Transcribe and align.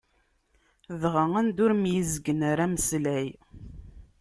Dɣa 1.01 1.23
anda 1.39 1.59
ur 1.65 1.73
myezgen 1.75 2.39
ara 2.51 2.63
ameslay. 2.67 3.27